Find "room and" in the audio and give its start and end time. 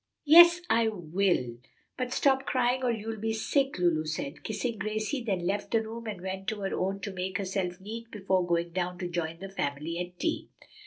5.83-6.21